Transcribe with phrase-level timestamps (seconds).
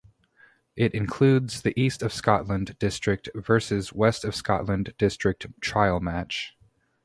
[0.75, 6.57] It includes the East of Scotland District versus West of Scotland District trial match.